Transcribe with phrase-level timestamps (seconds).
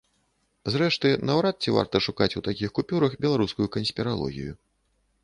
[0.75, 4.57] Зрэшты, наўрад ці варта шукаць у такіх купюрах беларускую канспіралогію.